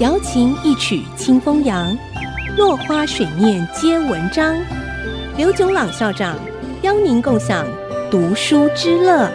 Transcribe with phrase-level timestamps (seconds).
[0.00, 1.96] 瑶琴一曲清风扬，
[2.56, 4.52] 落花水面皆文章。
[5.36, 6.36] 刘炯朗校长
[6.82, 7.64] 邀您共享
[8.10, 9.30] 读书之乐。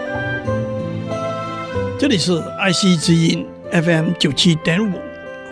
[1.97, 4.99] 这里是爱惜之音 FM 九七点五，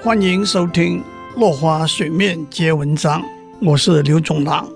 [0.03, 0.99] 欢迎收听
[1.39, 3.21] 《落花水面皆文章》，
[3.61, 4.67] 我是刘炯朗。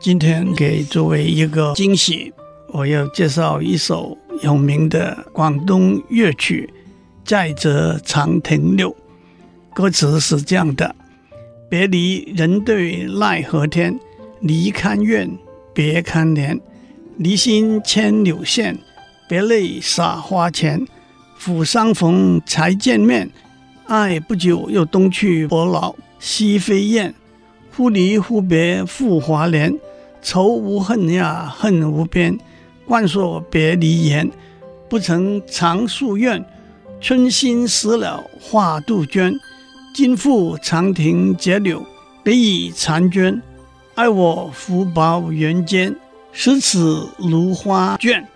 [0.00, 2.32] 今天给诸位一个惊喜，
[2.68, 6.72] 我要介绍一首有名的广东乐曲
[7.28, 8.90] 《载者长亭柳》。
[9.76, 10.96] 歌词是这样的：
[11.68, 14.00] 别离人对奈何天，
[14.40, 15.30] 离堪怨
[15.74, 16.58] 别堪怜。
[17.18, 18.78] 离心牵柳线，
[19.28, 20.82] 别泪洒花前。
[21.38, 23.30] 抚相逢才见面，
[23.86, 27.14] 爱不久又东去伯劳西飞燕。
[27.70, 29.78] 忽离忽别复华年。
[30.22, 32.38] 愁无恨呀，恨无边。
[32.86, 34.30] 惯说别离言，
[34.88, 36.42] 不曾长夙愿。
[36.98, 39.38] 春心死了花杜鹃。
[39.96, 41.82] 今复长亭结柳，
[42.22, 43.40] 别已残娟。
[43.94, 45.96] 爱我福薄缘艰，
[46.32, 48.28] 实此芦花卷。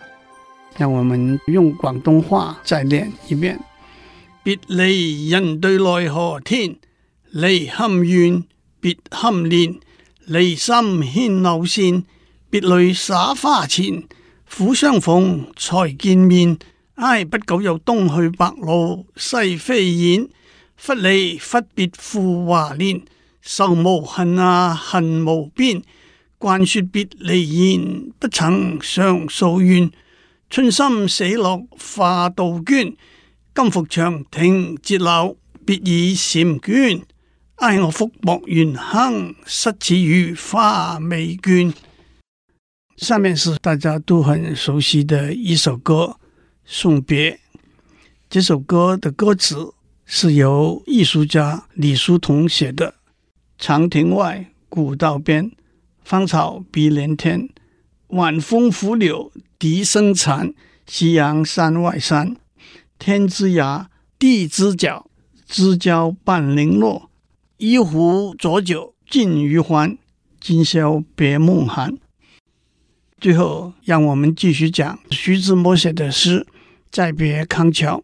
[0.79, 3.61] 让我们用广东话再练一遍：
[4.43, 6.77] 别离人对奈何天，
[7.29, 8.43] 离恨怨
[8.81, 9.79] 别堪怜。
[10.25, 12.05] 离心牵柳线，
[12.49, 14.05] 别泪洒花前。
[14.51, 16.59] 苦相逢才见面，
[16.95, 20.27] 唉，不久又东去白劳西飞雁。
[20.83, 23.03] 忽离忽别复华年，
[23.43, 25.83] 愁无恨啊恨无边。
[26.39, 29.91] 惯说别离言，不曾长夙愿。
[30.49, 32.97] 春心死落花杜鹃，
[33.55, 35.37] 今复长亭折柳，
[35.67, 37.03] 别已婵娟。
[37.57, 41.75] 哀，我福薄缘轻，失此如花未眷。
[42.97, 45.95] 下面是大家都很熟悉的一首歌
[46.65, 47.33] 《送别》。
[48.31, 49.75] 这首歌的歌词
[50.13, 52.97] 是由艺术家李叔同写的
[53.57, 55.53] ：“长亭外，古道边，
[56.03, 57.49] 芳草碧连天。
[58.09, 60.53] 晚风拂柳笛声残，
[60.85, 62.37] 夕阳山外山。
[62.99, 63.87] 天之涯，
[64.19, 65.09] 地之角，
[65.47, 67.09] 知交半零落。”
[67.59, 69.97] 一壶浊酒尽余欢，
[70.41, 71.97] 今宵别梦寒。
[73.21, 76.41] 最后，让我们继续讲徐志摩写的诗
[76.91, 77.99] 《再别康桥》。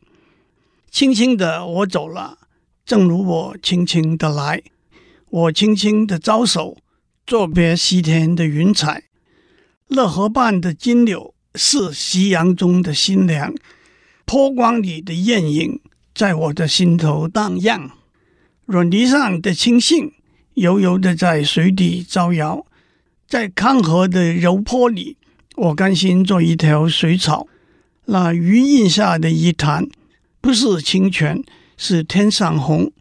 [0.97, 2.39] 轻轻的我走了，
[2.87, 4.63] 正如我轻轻的来。
[5.29, 6.79] 我轻轻的招手，
[7.27, 9.03] 作别西天的云彩。
[9.89, 13.55] 乐河畔的金柳是夕阳中的新娘，
[14.25, 15.79] 波光里的艳影
[16.15, 17.91] 在我的心头荡漾。
[18.65, 20.13] 软泥上的青荇，
[20.55, 22.65] 悠悠的在水底招摇，
[23.29, 25.19] 在康河的柔波里，
[25.57, 27.47] 我甘心做一条水草。
[28.07, 29.87] 那余荫下的一潭，
[30.47, 31.43] 不是清泉，
[31.77, 32.93] 是天上虹，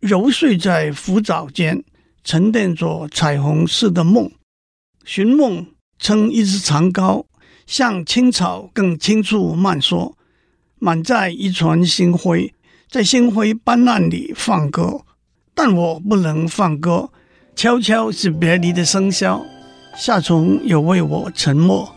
[0.00, 1.84] 揉碎在浮藻间，
[2.24, 4.30] 沉淀着彩虹似的梦。
[5.04, 5.66] 寻梦
[5.98, 7.26] 撑一支长篙，
[7.66, 10.16] 向青草更青处漫溯，
[10.78, 12.54] 满载一船星辉，
[12.88, 15.02] 在星辉斑斓里放歌。
[15.54, 17.10] 但我不能放歌，
[17.54, 19.44] 悄悄是别离的笙箫，
[19.94, 21.94] 夏虫有为我沉默，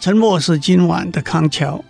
[0.00, 1.84] 沉默是今晚的康桥。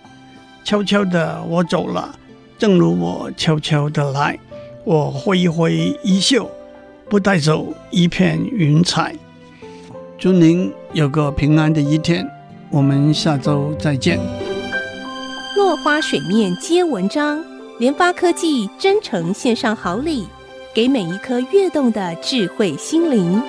[0.62, 2.14] 悄悄的我走了，
[2.58, 4.36] 正如我悄悄的来，
[4.84, 6.50] 我挥一挥衣袖，
[7.08, 9.14] 不带走一片云彩。
[10.18, 12.28] 祝您有个平安的一天，
[12.70, 14.18] 我们下周再见。
[15.56, 17.44] 落花水面皆文章，
[17.78, 20.26] 联发科技真诚献上好礼。
[20.74, 23.42] 给每一颗跃动的智慧心灵。